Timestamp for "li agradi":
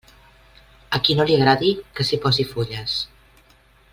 1.31-1.69